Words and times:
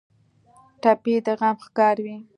ټپي 0.81 1.13
د 1.25 1.27
غم 1.39 1.55
ښکار 1.65 1.95
وي. 2.03 2.17